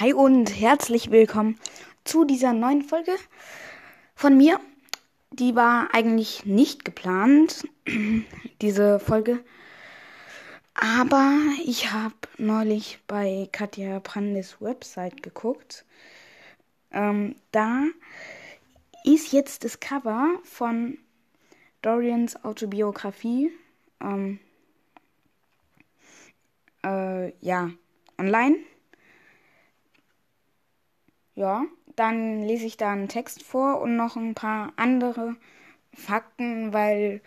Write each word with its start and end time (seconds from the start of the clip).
Hi 0.00 0.12
und 0.12 0.60
herzlich 0.60 1.10
willkommen 1.10 1.58
zu 2.04 2.24
dieser 2.24 2.52
neuen 2.52 2.82
Folge 2.82 3.16
von 4.14 4.36
mir. 4.36 4.60
Die 5.32 5.56
war 5.56 5.92
eigentlich 5.92 6.46
nicht 6.46 6.84
geplant, 6.84 7.66
diese 8.62 9.00
Folge. 9.00 9.42
Aber 10.74 11.32
ich 11.64 11.90
habe 11.90 12.14
neulich 12.36 13.00
bei 13.08 13.48
Katja 13.50 13.98
Brandes 13.98 14.60
Website 14.60 15.20
geguckt. 15.24 15.84
Ähm, 16.92 17.34
da 17.50 17.82
ist 19.02 19.32
jetzt 19.32 19.64
das 19.64 19.80
Cover 19.80 20.38
von 20.44 20.96
Dorians 21.82 22.44
Autobiografie. 22.44 23.50
Ähm, 24.00 24.38
äh, 26.84 27.32
ja, 27.44 27.72
online. 28.16 28.58
Ja, 31.38 31.66
dann 31.94 32.42
lese 32.42 32.66
ich 32.66 32.78
da 32.78 32.90
einen 32.90 33.06
Text 33.06 33.44
vor 33.44 33.80
und 33.80 33.94
noch 33.94 34.16
ein 34.16 34.34
paar 34.34 34.72
andere 34.74 35.36
Fakten, 35.94 36.72
weil 36.72 37.22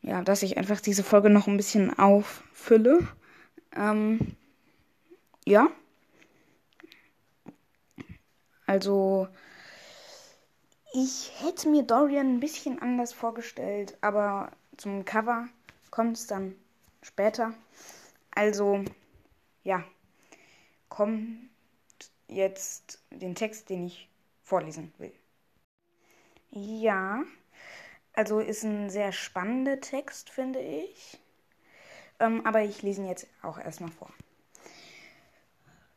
ja, 0.00 0.22
dass 0.22 0.42
ich 0.42 0.56
einfach 0.56 0.80
diese 0.80 1.04
Folge 1.04 1.28
noch 1.28 1.46
ein 1.46 1.58
bisschen 1.58 1.98
auffülle. 1.98 3.06
Ähm, 3.76 4.34
ja. 5.44 5.68
Also, 8.66 9.28
ich 10.94 11.32
hätte 11.44 11.68
mir 11.68 11.82
Dorian 11.82 12.36
ein 12.36 12.40
bisschen 12.40 12.80
anders 12.80 13.12
vorgestellt, 13.12 13.98
aber 14.00 14.52
zum 14.78 15.04
Cover 15.04 15.48
kommt 15.90 16.16
es 16.16 16.26
dann 16.26 16.54
später. 17.02 17.52
Also, 18.34 18.82
ja, 19.64 19.84
kommt 20.88 21.50
jetzt 22.28 23.00
den 23.10 23.34
Text, 23.34 23.70
den 23.70 23.86
ich 23.86 24.08
vorlesen 24.42 24.92
will. 24.98 25.12
Ja, 26.50 27.22
also 28.14 28.40
ist 28.40 28.64
ein 28.64 28.90
sehr 28.90 29.12
spannender 29.12 29.80
Text, 29.80 30.30
finde 30.30 30.60
ich. 30.60 31.18
Ähm, 32.18 32.46
aber 32.46 32.62
ich 32.62 32.82
lese 32.82 33.02
ihn 33.02 33.08
jetzt 33.08 33.26
auch 33.42 33.58
erstmal 33.58 33.90
vor. 33.90 34.10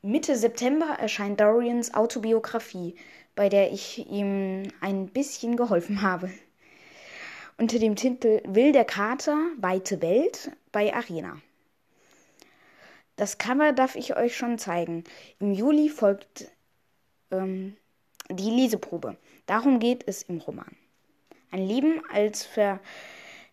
Mitte 0.02 0.36
September 0.38 0.98
erscheint 1.00 1.40
Dorians 1.40 1.94
Autobiografie, 1.94 2.96
bei 3.36 3.50
der 3.50 3.72
ich 3.72 4.10
ihm 4.10 4.64
ein 4.82 5.08
bisschen 5.08 5.56
geholfen 5.56 6.02
habe. 6.02 6.30
Unter 7.58 7.80
dem 7.80 7.96
Titel 7.96 8.42
Will 8.46 8.72
der 8.72 8.86
Kater, 8.86 9.38
weite 9.58 10.02
Welt 10.02 10.52
bei 10.72 10.94
Arena. 10.94 11.42
Das 13.20 13.38
Cover 13.38 13.74
darf 13.74 13.98
ich 13.98 14.16
euch 14.16 14.38
schon 14.38 14.58
zeigen. 14.58 15.04
Im 15.40 15.52
Juli 15.52 15.90
folgt 15.90 16.50
ähm, 17.32 17.76
die 18.30 18.50
Leseprobe. 18.50 19.18
Darum 19.46 19.82
geht 19.82 20.08
es 20.08 20.24
im 20.24 20.38
Roman. 20.38 20.74
Ein 21.52 21.68
Leben 21.68 22.02
als 22.14 22.48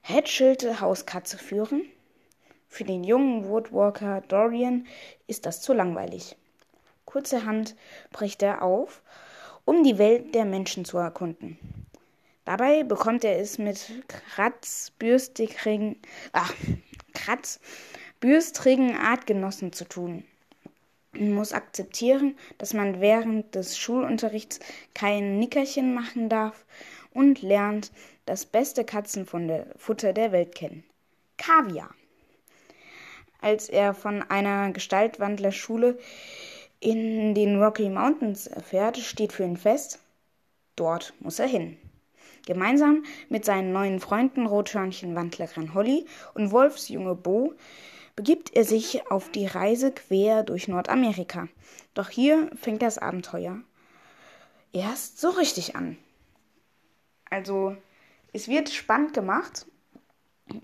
verhätschelte 0.05 0.81
Hauskatze 0.81 1.37
führen? 1.37 1.83
Für 2.69 2.85
den 2.85 3.03
jungen 3.03 3.49
Woodwalker 3.49 4.21
Dorian 4.29 4.87
ist 5.27 5.47
das 5.47 5.61
zu 5.63 5.73
langweilig. 5.73 6.37
Kurzerhand 7.05 7.75
bricht 8.13 8.45
er 8.45 8.63
auf, 8.63 9.03
um 9.65 9.83
die 9.83 9.99
Welt 9.99 10.33
der 10.37 10.45
Menschen 10.45 10.85
zu 10.85 10.99
erkunden. 10.99 11.59
Dabei 12.45 12.85
bekommt 12.85 13.25
er 13.25 13.41
es 13.41 13.59
mit 13.59 13.81
kratzbürstigen, 14.07 16.01
ach, 16.31 16.55
kratz, 17.15 17.59
bürstrigen 18.21 18.97
Artgenossen 18.97 19.73
zu 19.73 19.85
tun. 19.85 20.25
Man 21.13 21.33
muss 21.33 21.53
akzeptieren, 21.53 22.37
dass 22.59 22.75
man 22.75 23.01
während 23.01 23.55
des 23.55 23.79
Schulunterrichts 23.79 24.61
kein 24.95 25.39
Nickerchen 25.39 25.95
machen 25.95 26.29
darf 26.29 26.67
und 27.13 27.43
lernt 27.43 27.91
das 28.27 28.45
beste 28.45 28.85
Katzenfutter 28.85 30.13
der 30.13 30.33
Welt 30.33 30.55
kennen. 30.55 30.85
Kaviar. 31.39 31.91
Als 33.41 33.69
er 33.69 33.95
von 33.95 34.23
einer 34.23 34.73
Gestaltwandlerschule 34.73 35.99
in 36.81 37.35
den 37.35 37.63
Rocky 37.63 37.89
Mountains 37.89 38.47
erfährt, 38.47 38.99
steht 38.99 39.33
für 39.33 39.45
ihn 39.45 39.57
fest, 39.57 40.01
dort 40.75 41.15
muss 41.21 41.39
er 41.39 41.47
hin. 41.47 41.77
Gemeinsam 42.47 43.05
mit 43.29 43.45
seinen 43.45 43.73
neuen 43.73 44.01
Freunden 44.01 44.47
Rothörnchenwandlerin 44.47 45.75
Holly 45.75 46.07
und 46.35 46.53
Wolfsjunge 46.53 47.15
Bo 47.15 47.55
begibt 48.17 48.55
er 48.57 48.65
sich 48.65 49.11
auf 49.11 49.31
die 49.31 49.47
Reise 49.47 49.93
quer 49.93 50.43
durch 50.43 50.69
Nordamerika. 50.69 51.49
Doch 51.95 52.09
hier 52.09 52.51
fängt 52.57 52.83
das 52.83 52.99
Abenteuer 52.99 53.63
erst 54.73 55.21
so 55.21 55.31
richtig 55.31 55.77
an. 55.77 55.97
Also, 57.31 57.77
es 58.33 58.49
wird 58.49 58.69
spannend 58.71 59.15
gemacht. 59.15 59.67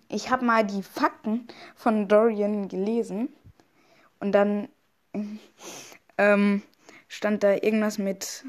Ich 0.08 0.30
habe 0.30 0.44
mal 0.44 0.64
die 0.64 0.82
Fakten 0.82 1.48
von 1.74 2.08
Dorian 2.08 2.68
gelesen 2.68 3.28
und 4.20 4.32
dann 4.32 4.68
ähm, 6.18 6.62
stand 7.08 7.42
da 7.42 7.54
irgendwas 7.54 7.98
mit 7.98 8.44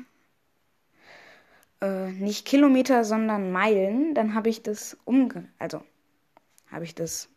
äh, 1.82 2.12
nicht 2.12 2.46
Kilometer, 2.46 3.04
sondern 3.04 3.52
Meilen. 3.52 4.14
Dann 4.14 4.36
habe 4.36 4.50
ich 4.50 4.64
das 4.64 4.98
umge... 5.06 5.50
Also, 5.60 5.84
habe 6.70 6.86
ich 6.86 6.94
das 6.94 7.30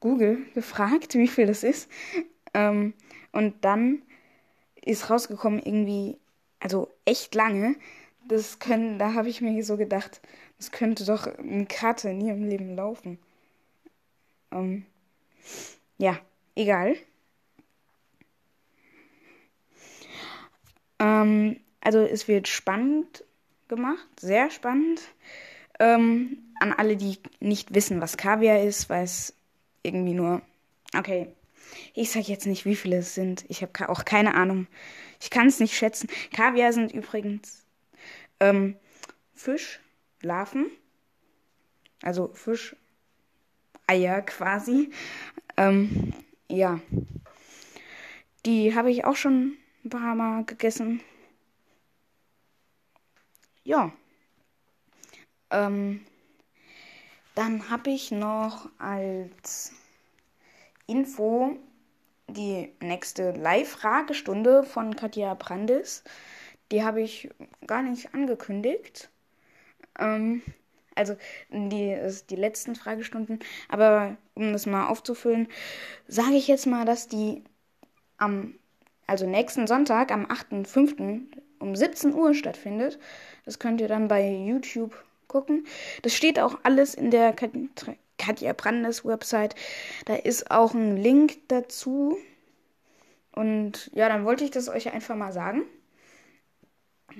Google 0.00 0.38
gefragt, 0.54 1.14
wie 1.14 1.28
viel 1.28 1.46
das 1.46 1.62
ist. 1.62 1.90
Ähm, 2.54 2.94
und 3.32 3.64
dann 3.64 4.02
ist 4.82 5.10
rausgekommen 5.10 5.60
irgendwie, 5.60 6.16
also 6.58 6.88
echt 7.04 7.34
lange. 7.34 7.76
Das 8.26 8.58
können, 8.58 8.98
da 8.98 9.14
habe 9.14 9.28
ich 9.28 9.40
mir 9.40 9.62
so 9.64 9.76
gedacht, 9.76 10.20
das 10.58 10.70
könnte 10.72 11.04
doch 11.04 11.26
eine 11.26 11.66
Karte 11.66 12.12
nie 12.12 12.30
im 12.30 12.48
Leben 12.48 12.76
laufen. 12.76 13.18
Ähm, 14.50 14.84
ja, 15.98 16.18
egal. 16.54 16.96
Ähm, 20.98 21.60
also 21.80 22.00
es 22.00 22.28
wird 22.28 22.48
spannend 22.48 23.24
gemacht, 23.68 24.08
sehr 24.18 24.50
spannend. 24.50 25.00
Ähm, 25.78 26.38
an 26.60 26.72
alle, 26.74 26.96
die 26.96 27.18
nicht 27.40 27.74
wissen, 27.74 28.00
was 28.02 28.18
Kaviar 28.18 28.62
ist, 28.62 28.90
weil 28.90 29.04
es 29.04 29.34
irgendwie 29.82 30.14
nur. 30.14 30.42
Okay. 30.96 31.28
Ich 31.94 32.10
sag 32.10 32.28
jetzt 32.28 32.46
nicht, 32.46 32.64
wie 32.64 32.76
viele 32.76 32.98
es 32.98 33.14
sind. 33.14 33.44
Ich 33.48 33.62
habe 33.62 33.88
auch 33.88 34.04
keine 34.04 34.34
Ahnung. 34.34 34.66
Ich 35.20 35.30
kann 35.30 35.46
es 35.46 35.60
nicht 35.60 35.76
schätzen. 35.76 36.08
Kaviar 36.32 36.72
sind 36.72 36.92
übrigens 36.92 37.64
ähm, 38.40 38.76
Fischlarven. 39.34 40.66
Also 42.02 42.32
Fischeier 42.32 44.22
quasi. 44.22 44.90
Ähm, 45.56 46.12
ja. 46.48 46.80
Die 48.46 48.74
habe 48.74 48.90
ich 48.90 49.04
auch 49.04 49.16
schon 49.16 49.56
ein 49.84 49.90
paar 49.90 50.14
Mal 50.14 50.44
gegessen. 50.44 51.00
Ja. 53.64 53.92
Ähm, 55.50 56.00
dann 57.40 57.70
habe 57.70 57.88
ich 57.88 58.10
noch 58.10 58.68
als 58.78 59.72
Info 60.86 61.56
die 62.28 62.70
nächste 62.82 63.30
Live-Fragestunde 63.30 64.62
von 64.62 64.94
Katja 64.94 65.32
Brandis. 65.32 66.04
Die 66.70 66.84
habe 66.84 67.00
ich 67.00 67.30
gar 67.66 67.82
nicht 67.82 68.12
angekündigt. 68.14 69.08
Ähm, 69.98 70.42
also 70.94 71.16
die, 71.48 71.98
die 72.28 72.36
letzten 72.36 72.76
Fragestunden. 72.76 73.38
Aber 73.70 74.18
um 74.34 74.52
das 74.52 74.66
mal 74.66 74.88
aufzufüllen, 74.88 75.48
sage 76.06 76.34
ich 76.34 76.46
jetzt 76.46 76.66
mal, 76.66 76.84
dass 76.84 77.08
die 77.08 77.42
am, 78.18 78.54
also 79.06 79.26
nächsten 79.26 79.66
Sonntag, 79.66 80.12
am 80.12 80.26
8.5. 80.26 81.22
um 81.58 81.74
17 81.74 82.12
Uhr 82.12 82.34
stattfindet. 82.34 82.98
Das 83.46 83.58
könnt 83.58 83.80
ihr 83.80 83.88
dann 83.88 84.08
bei 84.08 84.30
YouTube 84.30 84.94
gucken. 85.30 85.66
Das 86.02 86.12
steht 86.14 86.38
auch 86.38 86.58
alles 86.64 86.94
in 86.94 87.10
der 87.10 87.34
Katja 88.18 88.52
Brandes 88.52 89.04
Website. 89.04 89.54
Da 90.04 90.16
ist 90.16 90.50
auch 90.50 90.74
ein 90.74 90.96
Link 90.96 91.48
dazu. 91.48 92.18
Und 93.32 93.90
ja, 93.94 94.08
dann 94.08 94.24
wollte 94.24 94.44
ich 94.44 94.50
das 94.50 94.68
euch 94.68 94.92
einfach 94.92 95.16
mal 95.16 95.32
sagen. 95.32 95.62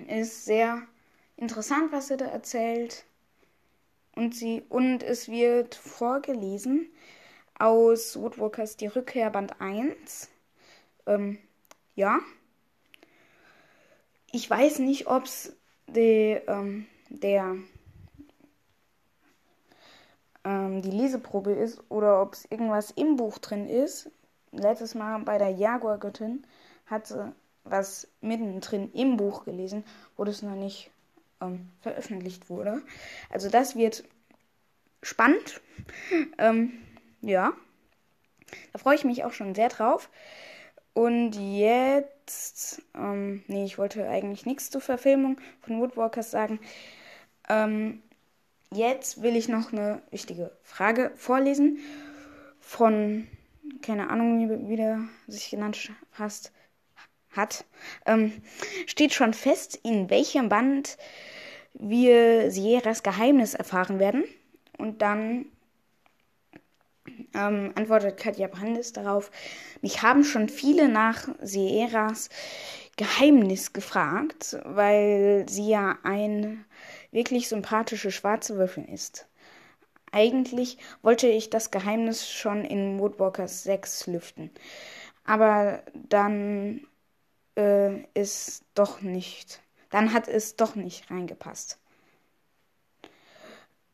Ist 0.08 0.44
sehr 0.44 0.82
interessant, 1.36 1.92
was 1.92 2.08
sie 2.08 2.16
da 2.16 2.26
erzählt. 2.26 3.04
Und, 4.16 4.34
sie, 4.34 4.62
und 4.68 5.02
es 5.02 5.28
wird 5.28 5.76
vorgelesen 5.76 6.90
aus 7.58 8.20
Woodwalkers 8.20 8.76
Die 8.76 8.88
Rückkehr 8.88 9.30
Band 9.30 9.60
1. 9.60 10.28
Ähm, 11.06 11.38
ja. 11.94 12.18
Ich 14.32 14.50
weiß 14.50 14.80
nicht, 14.80 15.06
ob 15.06 15.24
es 15.24 15.56
ähm, 15.94 16.86
der 17.08 17.56
ähm, 20.44 20.82
die 20.82 20.90
Leseprobe 20.90 21.52
ist 21.52 21.82
oder 21.88 22.22
ob 22.22 22.34
es 22.34 22.44
irgendwas 22.50 22.90
im 22.92 23.16
Buch 23.16 23.38
drin 23.38 23.69
ist. 23.69 24.10
Letztes 24.52 24.94
Mal 24.94 25.19
bei 25.20 25.38
der 25.38 25.50
Jaguar-Göttin 25.50 26.44
hatte 26.87 27.32
was 27.64 28.08
mittendrin 28.20 28.90
im 28.92 29.16
Buch 29.16 29.44
gelesen, 29.44 29.84
wo 30.16 30.25
das 30.25 30.42
noch 30.42 30.56
nicht 30.56 30.90
ähm, 31.40 31.69
veröffentlicht 31.81 32.50
wurde. 32.50 32.82
Also 33.31 33.48
das 33.48 33.76
wird 33.76 34.04
spannend. 35.02 35.60
ähm, 36.38 36.72
ja, 37.20 37.52
da 38.72 38.78
freue 38.78 38.96
ich 38.96 39.04
mich 39.04 39.25
auch 39.25 39.32
schon 39.32 39.54
sehr 39.54 39.69
drauf. 39.69 40.10
Und 40.93 41.32
jetzt, 41.34 42.82
ähm, 42.94 43.44
nee, 43.46 43.64
ich 43.64 43.78
wollte 43.78 44.08
eigentlich 44.08 44.44
nichts 44.44 44.70
zur 44.70 44.81
Verfilmung 44.81 45.40
von 45.60 45.81
Woodwalkers 45.81 46.31
sagen. 46.31 46.60
Ähm, 47.48 48.02
jetzt 48.75 49.22
will 49.22 49.37
ich 49.37 49.49
noch 49.49 49.72
eine 49.72 50.02
wichtige 50.11 50.52
Frage 50.62 51.12
vorlesen 51.17 51.78
von, 52.61 53.26
keine 53.82 54.11
Ahnung, 54.11 54.69
wie, 54.69 54.76
der 54.76 55.00
sich 55.26 55.50
genannt 55.50 55.90
hast, 56.12 56.52
hat. 57.32 57.64
Ähm, 58.06 58.43
steht 58.87 59.12
schon 59.12 59.34
fest, 59.34 59.78
in 59.82 60.11
welchem 60.11 60.49
Band 60.49 60.99
wir 61.75 62.50
Sierras 62.50 63.02
Geheimnis 63.02 63.55
erfahren 63.55 63.99
werden. 63.99 64.25
Und 64.78 65.02
dann 65.02 65.46
ähm, 67.34 67.72
antwortet 67.75 68.19
Katja 68.19 68.49
Brandis 68.49 68.93
darauf, 68.93 69.31
mich 69.82 70.02
haben 70.02 70.25
schon 70.25 70.49
viele 70.49 70.88
nach 70.88 71.28
Sierras 71.40 72.28
Geheimnis 72.96 73.72
gefragt, 73.72 74.58
weil 74.64 75.46
sie 75.49 75.70
ja 75.70 75.99
ein 76.02 76.64
wirklich 77.12 77.48
sympathische 77.48 78.10
schwarze 78.10 78.56
Würfel 78.56 78.84
ist. 78.84 79.26
Eigentlich 80.12 80.78
wollte 81.02 81.28
ich 81.28 81.50
das 81.50 81.70
Geheimnis 81.70 82.28
schon 82.28 82.64
in 82.64 82.98
Woodwalkers 82.98 83.62
6 83.62 84.08
lüften. 84.08 84.50
Aber 85.24 85.82
dann 85.94 86.86
äh, 87.56 88.02
ist 88.14 88.64
doch 88.74 89.00
nicht. 89.02 89.60
Dann 89.90 90.12
hat 90.12 90.28
es 90.28 90.56
doch 90.56 90.74
nicht 90.74 91.10
reingepasst. 91.10 91.78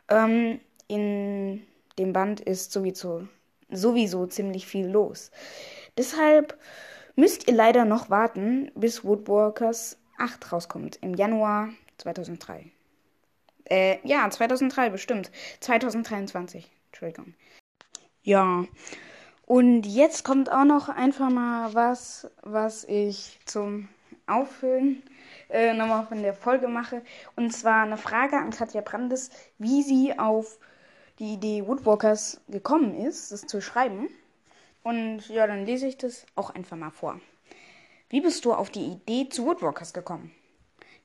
Ähm, 0.08 0.60
in 0.88 1.66
dem 1.98 2.12
Band 2.12 2.40
ist 2.40 2.72
sowieso, 2.72 3.26
sowieso 3.70 4.26
ziemlich 4.26 4.66
viel 4.66 4.86
los. 4.86 5.30
Deshalb 5.98 6.58
müsst 7.16 7.48
ihr 7.48 7.54
leider 7.54 7.84
noch 7.84 8.10
warten, 8.10 8.70
bis 8.74 9.04
Woodwalkers 9.04 9.98
8 10.18 10.52
rauskommt, 10.52 10.98
im 11.02 11.14
Januar 11.14 11.70
2003. 11.98 12.70
Äh, 13.68 13.98
ja, 14.04 14.28
2003 14.28 14.90
bestimmt. 14.90 15.30
2023. 15.60 16.70
Entschuldigung. 16.88 17.34
Ja. 18.22 18.64
Und 19.46 19.86
jetzt 19.86 20.24
kommt 20.24 20.50
auch 20.50 20.64
noch 20.64 20.88
einfach 20.88 21.30
mal 21.30 21.72
was, 21.74 22.28
was 22.42 22.84
ich 22.84 23.38
zum 23.44 23.88
Auffüllen 24.26 25.02
äh, 25.50 25.72
nochmal 25.72 26.06
von 26.06 26.22
der 26.22 26.34
Folge 26.34 26.66
mache. 26.66 27.02
Und 27.36 27.52
zwar 27.52 27.84
eine 27.84 27.96
Frage 27.96 28.36
an 28.36 28.50
Katja 28.50 28.80
Brandes, 28.80 29.30
wie 29.58 29.82
sie 29.82 30.18
auf 30.18 30.58
die 31.18 31.34
Idee 31.34 31.66
Woodwalkers 31.66 32.40
gekommen 32.48 32.96
ist, 32.96 33.30
das 33.30 33.46
zu 33.46 33.60
schreiben. 33.60 34.08
Und 34.82 35.28
ja, 35.28 35.46
dann 35.46 35.64
lese 35.64 35.86
ich 35.86 35.96
das 35.96 36.26
auch 36.34 36.50
einfach 36.50 36.76
mal 36.76 36.90
vor. 36.90 37.20
Wie 38.08 38.20
bist 38.20 38.44
du 38.44 38.52
auf 38.52 38.70
die 38.70 38.86
Idee 38.86 39.28
zu 39.28 39.46
Woodwalkers 39.46 39.92
gekommen? 39.92 40.32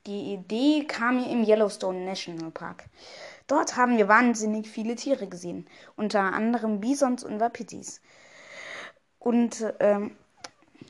Die 0.06 0.32
Idee 0.32 0.84
kam 0.84 1.16
mir 1.16 1.30
im 1.30 1.44
Yellowstone 1.44 2.04
National 2.04 2.50
Park. 2.50 2.86
Dort 3.46 3.76
haben 3.76 3.98
wir 3.98 4.08
wahnsinnig 4.08 4.68
viele 4.68 4.96
Tiere 4.96 5.28
gesehen, 5.28 5.68
unter 5.94 6.20
anderem 6.20 6.80
Bisons 6.80 7.22
und 7.22 7.38
Wapitis. 7.38 8.00
Und, 9.20 9.64
ähm, 9.78 10.16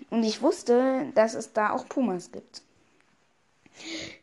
und 0.08 0.22
ich 0.22 0.40
wusste, 0.40 1.12
dass 1.14 1.34
es 1.34 1.52
da 1.52 1.72
auch 1.72 1.86
Pumas 1.88 2.32
gibt. 2.32 2.62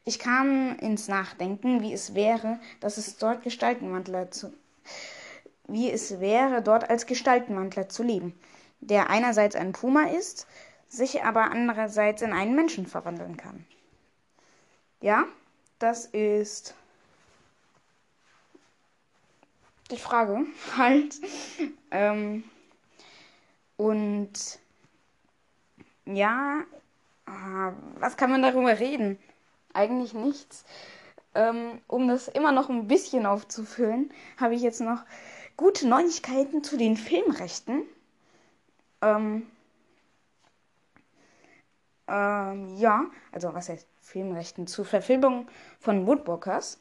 Ich 0.06 0.18
kam 0.18 0.76
ins 0.80 1.08
Nachdenken, 1.08 1.82
wie 1.82 1.94
es 1.94 2.16
wäre, 2.16 2.60
dass 2.80 2.98
es 2.98 3.18
dort 3.18 3.44
Gestaltenwandler 3.44 4.32
zu, 4.32 4.52
wie 5.68 5.92
es 5.92 6.20
wäre, 6.20 6.64
dort 6.64 6.90
als 6.90 7.06
Gestaltenwandler 7.06 7.90
zu 7.90 8.02
leben, 8.02 8.34
der 8.80 9.12
einerseits 9.12 9.56
ein 9.56 9.72
Puma 9.72 10.06
ist, 10.06 10.48
sich 10.88 11.22
aber 11.24 11.52
andererseits 11.52 12.24
in 12.24 12.34
einen 12.34 12.56
Menschen 12.56 12.88
verwandeln 12.88 13.38
kann. 13.38 13.68
Ja, 15.02 15.26
das 15.80 16.06
ist 16.08 16.76
die 19.92 19.98
Frage 19.98 20.46
halt. 20.78 21.16
ähm, 21.92 22.44
und 23.78 24.60
ja, 26.06 26.64
ah, 27.26 27.74
was 28.00 28.18
kann 28.18 28.32
man 28.32 28.42
darüber 28.42 28.80
reden? 28.80 29.18
Eigentlich 29.74 30.14
nichts. 30.14 30.66
Ähm, 31.36 31.80
um 31.88 32.08
das 32.08 32.28
immer 32.28 32.52
noch 32.52 32.70
ein 32.70 32.88
bisschen 32.88 33.26
aufzufüllen, 33.26 34.12
habe 34.38 34.56
ich 34.56 34.62
jetzt 34.62 34.82
noch 34.82 35.06
gute 35.56 35.88
Neuigkeiten 35.88 36.64
zu 36.64 36.76
den 36.78 36.98
Filmrechten. 36.98 37.84
Ähm, 39.02 39.46
ähm, 42.10 42.76
ja, 42.78 43.06
also 43.32 43.54
was 43.54 43.70
heißt 43.70 43.88
Filmrechten? 44.02 44.68
Zur 44.68 44.86
Verfilmung 44.86 45.48
von 45.80 46.08
Woodwalkers. 46.08 46.80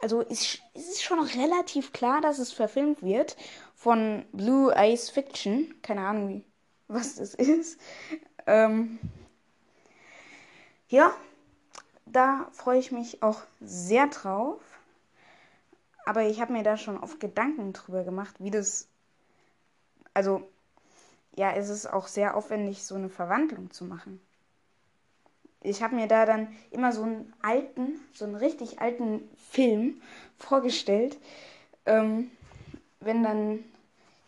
Also 0.00 0.20
ist, 0.20 0.60
ist 0.74 0.92
es 0.92 1.02
schon 1.02 1.20
relativ 1.20 1.92
klar, 1.92 2.20
dass 2.20 2.38
es 2.38 2.52
verfilmt 2.52 3.02
wird 3.02 3.36
von 3.74 4.24
Blue 4.32 4.72
Eyes 4.74 5.10
Fiction. 5.10 5.74
Keine 5.82 6.02
Ahnung, 6.06 6.28
wie, 6.28 6.44
was 6.88 7.16
das 7.16 7.34
ist. 7.34 7.80
Ähm, 8.46 8.98
ja, 10.88 11.12
da 12.06 12.48
freue 12.52 12.78
ich 12.78 12.92
mich 12.92 13.22
auch 13.22 13.42
sehr 13.60 14.06
drauf. 14.06 14.60
Aber 16.06 16.22
ich 16.22 16.40
habe 16.40 16.54
mir 16.54 16.62
da 16.62 16.78
schon 16.78 16.98
oft 16.98 17.20
Gedanken 17.20 17.74
drüber 17.74 18.04
gemacht, 18.04 18.36
wie 18.38 18.50
das. 18.50 18.88
Also, 20.14 20.48
ja, 21.38 21.52
es 21.52 21.68
ist 21.68 21.86
auch 21.86 22.08
sehr 22.08 22.36
aufwendig, 22.36 22.84
so 22.84 22.96
eine 22.96 23.08
Verwandlung 23.08 23.70
zu 23.70 23.84
machen. 23.84 24.20
Ich 25.62 25.82
habe 25.82 25.94
mir 25.94 26.08
da 26.08 26.26
dann 26.26 26.48
immer 26.72 26.92
so 26.92 27.04
einen 27.04 27.32
alten, 27.42 28.00
so 28.12 28.24
einen 28.24 28.34
richtig 28.34 28.80
alten 28.80 29.28
Film 29.50 30.02
vorgestellt, 30.36 31.16
ähm, 31.86 32.30
wenn 33.00 33.22
dann 33.22 33.64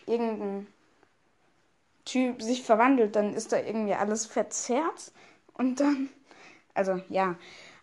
irgendein 0.07 0.69
Typ 2.05 2.43
sich 2.43 2.62
verwandelt, 2.62 3.17
dann 3.17 3.35
ist 3.35 3.52
da 3.52 3.59
irgendwie 3.59 3.95
alles 3.95 4.26
verzerrt 4.26 5.12
und 5.55 5.81
dann, 5.81 6.11
also 6.75 7.02
ja, 7.09 7.35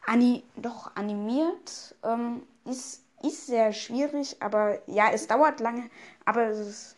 Ani 0.05 0.43
doch 0.55 0.95
animiert 0.95 1.95
ähm, 2.03 2.43
ist, 2.63 3.03
ist 3.21 3.47
sehr 3.47 3.73
schwierig, 3.73 4.41
aber 4.41 4.79
ja, 4.87 5.09
es 5.11 5.27
dauert 5.27 5.59
lange, 5.59 5.89
aber 6.23 6.45
es 6.45 6.59
ist, 6.59 6.95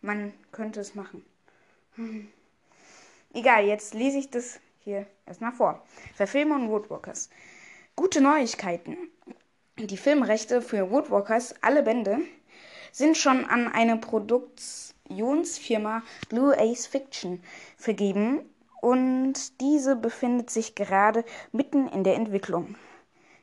man 0.00 0.32
könnte 0.52 0.80
es 0.80 0.94
machen. 0.94 1.24
Hm. 2.00 2.28
Egal, 3.34 3.66
jetzt 3.66 3.92
lese 3.92 4.16
ich 4.16 4.30
das 4.30 4.58
hier 4.78 5.04
erstmal 5.26 5.52
vor. 5.52 5.84
Verfilmung 6.14 6.70
Woodwalkers. 6.70 7.28
Gute 7.94 8.22
Neuigkeiten. 8.22 8.96
Die 9.76 9.98
Filmrechte 9.98 10.62
für 10.62 10.90
Woodwalkers, 10.90 11.56
alle 11.60 11.82
Bände, 11.82 12.20
sind 12.90 13.18
schon 13.18 13.44
an 13.44 13.68
eine 13.68 13.98
Produktionsfirma 13.98 16.02
Blue 16.30 16.58
Ace 16.58 16.86
Fiction 16.86 17.42
vergeben 17.76 18.48
und 18.80 19.60
diese 19.60 19.94
befindet 19.94 20.48
sich 20.48 20.74
gerade 20.74 21.22
mitten 21.52 21.86
in 21.86 22.02
der 22.02 22.14
Entwicklung. 22.14 22.76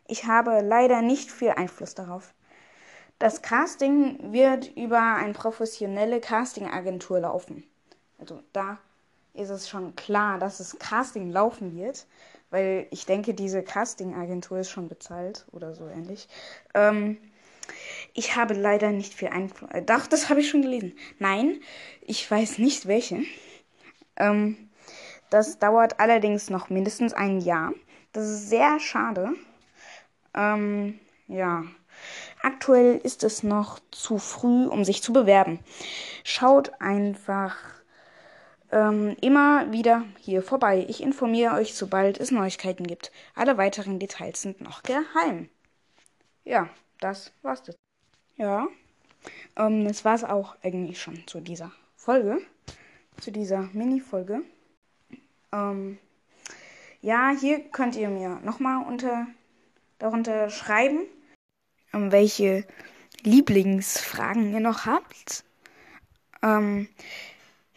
Ich 0.08 0.26
habe 0.26 0.62
leider 0.62 1.04
nicht 1.04 1.30
viel 1.30 1.52
Einfluss 1.52 1.94
darauf. 1.94 2.34
Das 3.20 3.44
Casting 3.44 4.34
wird 4.34 4.76
über 4.76 5.00
eine 5.00 5.34
professionelle 5.34 6.20
Castingagentur 6.20 7.20
laufen. 7.20 7.64
Also 8.18 8.42
da 8.54 8.78
ist 9.34 9.50
es 9.50 9.70
schon 9.70 9.96
klar, 9.96 10.40
dass 10.40 10.58
das 10.58 10.78
Casting 10.80 11.32
laufen 11.32 11.76
wird, 11.76 12.08
weil 12.50 12.88
ich 12.92 13.06
denke, 13.06 13.34
diese 13.34 13.62
Castingagentur 13.64 14.60
ist 14.60 14.72
schon 14.72 14.88
bezahlt 14.88 15.46
oder 15.52 15.74
so 15.74 15.88
ähnlich. 15.88 16.28
Ähm, 16.74 17.18
ich 18.14 18.36
habe 18.36 18.54
leider 18.54 18.92
nicht 18.92 19.14
viel 19.14 19.28
Einfluss. 19.30 19.70
Äh, 19.72 19.84
doch, 19.84 20.08
das 20.08 20.30
habe 20.30 20.40
ich 20.40 20.50
schon 20.50 20.62
gelesen. 20.62 20.94
Nein, 21.20 21.62
ich 22.02 22.30
weiß 22.30 22.58
nicht 22.58 22.88
welche. 22.88 23.24
Ähm, 24.16 24.70
das 25.30 25.60
dauert 25.60 26.00
allerdings 26.00 26.50
noch 26.50 26.70
mindestens 26.70 27.14
ein 27.14 27.42
Jahr. 27.42 27.74
Das 28.14 28.26
ist 28.26 28.50
sehr 28.50 28.80
schade. 28.80 29.34
Ähm, 30.34 31.00
ja. 31.28 31.64
Aktuell 32.42 32.98
ist 33.04 33.24
es 33.24 33.44
noch 33.44 33.80
zu 33.92 34.20
früh, 34.20 34.68
um 34.68 34.86
sich 34.86 35.02
zu 35.04 35.12
bewerben. 35.12 35.60
Schaut 36.24 36.80
einfach 36.80 37.56
ähm, 38.72 39.16
immer 39.22 39.72
wieder 39.72 40.04
hier 40.20 40.42
vorbei. 40.42 40.86
Ich 40.88 41.02
informiere 41.02 41.54
euch, 41.54 41.74
sobald 41.74 42.20
es 42.20 42.32
Neuigkeiten 42.32 42.86
gibt. 42.86 43.12
Alle 43.36 43.58
weiteren 43.58 44.00
Details 44.00 44.42
sind 44.42 44.62
noch 44.62 44.84
geheim. 44.84 45.50
Ja, 46.44 46.70
das 47.00 47.32
war's. 47.42 47.64
Das. 47.64 47.76
Ja, 48.36 48.68
ähm, 49.56 49.86
das 49.86 50.06
war's 50.06 50.24
auch 50.24 50.56
eigentlich 50.64 51.02
schon 51.02 51.26
zu 51.28 51.40
dieser 51.40 51.72
Folge, 51.96 52.40
zu 53.20 53.32
dieser 53.32 53.70
Mini-Folge. 53.74 54.42
Ähm, 55.52 55.98
ja, 57.02 57.32
hier 57.40 57.60
könnt 57.60 57.96
ihr 57.96 58.10
mir 58.10 58.40
nochmal 58.44 58.86
unter, 58.86 59.28
darunter 60.00 60.50
schreiben, 60.50 61.02
ähm, 61.94 62.12
welche 62.12 62.66
Lieblingsfragen 63.24 64.54
ihr 64.54 64.60
noch 64.60 64.86
habt. 64.86 65.44
Ähm, 66.42 66.88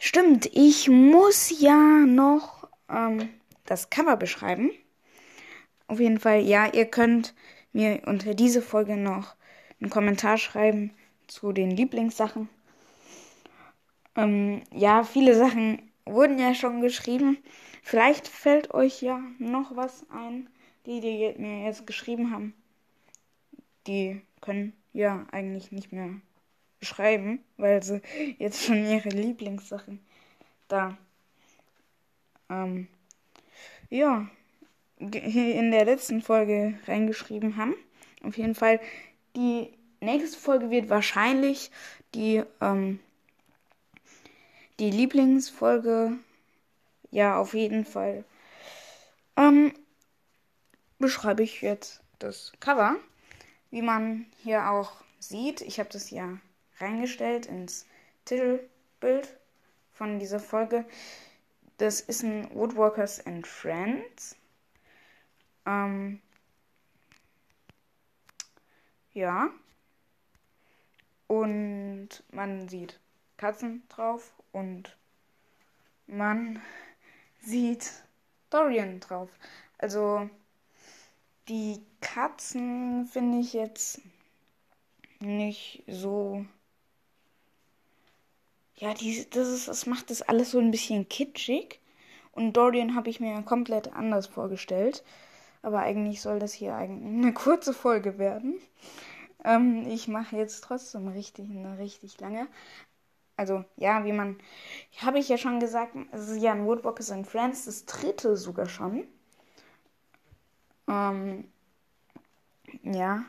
stimmt, 0.00 0.46
ich 0.52 0.88
muss 0.88 1.60
ja 1.60 2.04
noch 2.06 2.66
ähm, 2.88 3.28
das 3.66 3.90
Cover 3.90 4.16
beschreiben. 4.16 4.70
Auf 5.86 6.00
jeden 6.00 6.18
Fall, 6.18 6.40
ja, 6.40 6.72
ihr 6.72 6.86
könnt 6.86 7.34
mir 7.72 8.02
unter 8.06 8.34
diese 8.34 8.62
Folge 8.62 8.96
noch 8.96 9.36
einen 9.80 9.90
Kommentar 9.90 10.38
schreiben 10.38 10.92
zu 11.28 11.52
den 11.52 11.70
Lieblingssachen. 11.70 12.48
Ähm, 14.16 14.62
ja, 14.72 15.04
viele 15.04 15.36
Sachen 15.36 15.90
wurden 16.04 16.38
ja 16.38 16.54
schon 16.54 16.80
geschrieben. 16.80 17.38
Vielleicht 17.82 18.26
fällt 18.26 18.74
euch 18.74 19.02
ja 19.02 19.20
noch 19.38 19.76
was 19.76 20.04
ein, 20.10 20.48
die, 20.86 21.00
die 21.00 21.34
mir 21.38 21.64
jetzt 21.64 21.86
geschrieben 21.86 22.32
haben. 22.32 22.54
Die 23.86 24.20
können 24.40 24.72
ja 24.92 25.26
eigentlich 25.30 25.72
nicht 25.72 25.92
mehr 25.92 26.10
schreiben, 26.82 27.42
weil 27.56 27.82
sie 27.82 28.00
jetzt 28.38 28.64
schon 28.64 28.84
ihre 28.86 29.08
Lieblingssachen 29.08 30.00
da 30.68 30.96
ähm, 32.48 32.88
ja 33.88 34.28
in 34.98 35.70
der 35.70 35.84
letzten 35.84 36.20
Folge 36.22 36.78
reingeschrieben 36.86 37.56
haben. 37.56 37.74
Auf 38.22 38.36
jeden 38.36 38.54
Fall 38.54 38.80
die 39.36 39.70
nächste 40.00 40.38
Folge 40.38 40.70
wird 40.70 40.90
wahrscheinlich 40.90 41.70
die 42.14 42.42
ähm, 42.60 43.00
die 44.78 44.90
Lieblingsfolge 44.90 46.18
ja, 47.10 47.38
auf 47.38 47.54
jeden 47.54 47.84
Fall. 47.84 48.24
Ähm, 49.36 49.74
beschreibe 50.98 51.42
ich 51.42 51.60
jetzt 51.60 52.02
das 52.18 52.52
Cover. 52.60 52.96
Wie 53.70 53.82
man 53.82 54.26
hier 54.42 54.70
auch 54.70 54.92
sieht, 55.18 55.60
ich 55.60 55.78
habe 55.78 55.88
das 55.90 56.10
ja 56.10 56.38
reingestellt 56.80 57.46
ins 57.46 57.86
Titelbild 58.24 59.36
von 59.92 60.18
dieser 60.18 60.40
Folge. 60.40 60.84
Das 61.78 62.00
ist 62.00 62.22
ein 62.22 62.48
Woodworkers 62.54 63.24
and 63.26 63.46
Friends. 63.46 64.36
Ähm, 65.66 66.20
ja. 69.12 69.50
Und 71.26 72.08
man 72.32 72.68
sieht 72.68 72.98
Katzen 73.36 73.82
drauf 73.88 74.32
und 74.52 74.96
man 76.06 76.60
sieht 77.40 77.92
Dorian 78.50 79.00
drauf. 79.00 79.30
Also 79.78 80.28
die 81.48 81.80
Katzen 82.00 83.06
finde 83.06 83.38
ich 83.38 83.52
jetzt 83.52 84.00
nicht 85.20 85.84
so. 85.86 86.44
Ja, 88.80 88.94
die, 88.94 89.28
das, 89.28 89.48
ist, 89.48 89.68
das 89.68 89.84
macht 89.86 90.10
das 90.10 90.22
alles 90.22 90.52
so 90.52 90.58
ein 90.58 90.70
bisschen 90.70 91.08
kitschig. 91.08 91.80
Und 92.32 92.54
Dorian 92.54 92.94
habe 92.94 93.10
ich 93.10 93.20
mir 93.20 93.42
komplett 93.42 93.92
anders 93.92 94.26
vorgestellt. 94.26 95.04
Aber 95.62 95.80
eigentlich 95.80 96.22
soll 96.22 96.38
das 96.38 96.54
hier 96.54 96.74
eigentlich 96.74 97.14
eine 97.24 97.34
kurze 97.34 97.74
Folge 97.74 98.18
werden. 98.18 98.58
Ähm, 99.44 99.86
ich 99.88 100.08
mache 100.08 100.36
jetzt 100.36 100.62
trotzdem 100.64 101.08
richtig, 101.08 101.50
eine 101.50 101.78
richtig 101.78 102.18
lange. 102.20 102.48
Also, 103.36 103.64
ja, 103.76 104.04
wie 104.04 104.12
man. 104.12 104.38
Habe 104.98 105.18
ich 105.18 105.28
ja 105.28 105.38
schon 105.38 105.60
gesagt, 105.60 105.94
es 106.12 106.28
ist 106.28 106.42
ja 106.42 106.52
ein 106.52 106.66
Woodwalkers 106.66 107.10
and 107.10 107.26
Friends, 107.26 107.66
das 107.66 107.86
dritte 107.86 108.36
sogar 108.36 108.68
schon. 108.68 109.06
Ähm, 110.88 111.44
ja. 112.82 113.24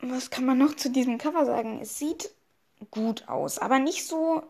Was 0.00 0.30
kann 0.30 0.44
man 0.46 0.58
noch 0.58 0.74
zu 0.74 0.90
diesem 0.90 1.18
Cover 1.18 1.44
sagen? 1.44 1.80
Es 1.80 1.98
sieht 1.98 2.34
gut 2.90 3.28
aus, 3.28 3.58
aber 3.58 3.78
nicht 3.78 4.06
so 4.06 4.42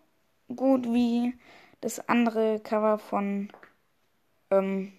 gut 0.54 0.84
wie 0.86 1.34
das 1.80 2.08
andere 2.08 2.60
Cover 2.60 2.98
von 2.98 3.52
ähm, 4.50 4.92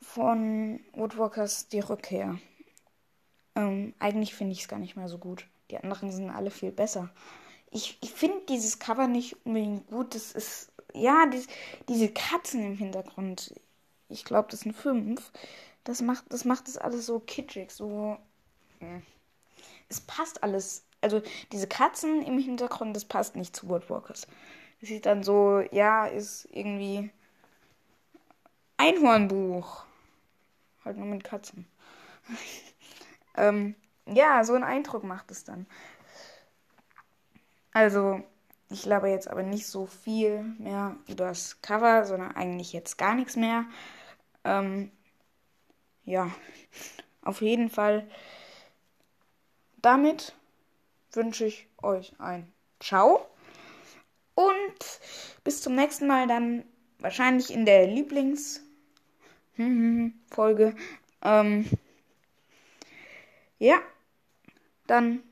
von 0.00 0.80
Woodwalkers 0.94 1.68
Die 1.68 1.80
Rückkehr. 1.80 2.38
Ähm, 3.54 3.94
eigentlich 3.98 4.34
finde 4.34 4.52
ich 4.52 4.60
es 4.60 4.68
gar 4.68 4.78
nicht 4.78 4.96
mehr 4.96 5.08
so 5.08 5.18
gut. 5.18 5.46
Die 5.70 5.78
anderen 5.78 6.10
sind 6.12 6.30
alle 6.30 6.50
viel 6.50 6.72
besser. 6.72 7.10
Ich, 7.70 7.98
ich 8.00 8.12
finde 8.12 8.40
dieses 8.48 8.78
Cover 8.78 9.08
nicht 9.08 9.36
unbedingt 9.44 9.88
gut. 9.88 10.14
Das 10.14 10.32
ist, 10.32 10.72
ja, 10.94 11.26
die, 11.26 11.44
diese 11.88 12.08
Katzen 12.08 12.64
im 12.64 12.76
Hintergrund. 12.76 13.54
Ich 14.08 14.24
glaube, 14.24 14.48
das 14.50 14.60
sind 14.60 14.74
fünf. 14.74 15.32
Das 15.84 16.00
macht, 16.00 16.24
das 16.30 16.44
macht 16.44 16.68
das 16.68 16.78
alles 16.78 17.06
so 17.06 17.20
kitschig, 17.20 17.70
so. 17.70 18.16
Ja. 18.80 19.02
Es 19.88 20.00
passt 20.00 20.42
alles. 20.42 20.85
Also, 21.06 21.22
diese 21.52 21.68
Katzen 21.68 22.20
im 22.22 22.36
Hintergrund, 22.36 22.96
das 22.96 23.04
passt 23.04 23.36
nicht 23.36 23.54
zu 23.54 23.68
Woodwalkers. 23.68 24.26
Das 24.80 24.88
sieht 24.88 25.06
dann 25.06 25.22
so, 25.22 25.60
ja, 25.70 26.06
ist 26.06 26.48
irgendwie 26.50 27.10
Einhornbuch. 28.76 29.84
Halt 30.84 30.96
nur 30.96 31.06
mit 31.06 31.22
Katzen. 31.22 31.66
Ähm, 33.38 33.74
ja, 34.06 34.42
so 34.44 34.54
einen 34.54 34.64
Eindruck 34.64 35.04
macht 35.04 35.30
es 35.30 35.44
dann. 35.44 35.66
Also, 37.72 38.22
ich 38.70 38.82
glaube 38.82 39.10
jetzt 39.10 39.28
aber 39.28 39.42
nicht 39.42 39.66
so 39.66 39.84
viel 39.84 40.42
mehr 40.58 40.96
über 41.06 41.26
das 41.26 41.60
Cover, 41.60 42.06
sondern 42.06 42.34
eigentlich 42.34 42.72
jetzt 42.72 42.96
gar 42.96 43.14
nichts 43.14 43.36
mehr. 43.36 43.66
Ähm, 44.44 44.90
ja, 46.04 46.30
auf 47.22 47.42
jeden 47.42 47.68
Fall. 47.68 48.08
Damit 49.82 50.34
wünsche 51.16 51.46
ich 51.46 51.68
euch 51.82 52.12
ein 52.18 52.52
Ciao. 52.80 53.26
Und 54.34 55.00
bis 55.44 55.62
zum 55.62 55.74
nächsten 55.74 56.06
Mal 56.06 56.26
dann 56.26 56.64
wahrscheinlich 56.98 57.52
in 57.52 57.64
der 57.64 57.86
Lieblingsfolge. 57.86 60.76
Ähm, 61.22 61.64
ja, 63.58 63.80
dann 64.86 65.22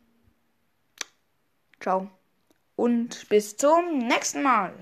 ciao 1.79 2.11
und 2.75 3.29
bis 3.29 3.57
zum 3.57 3.99
nächsten 3.99 4.43
Mal. 4.43 4.75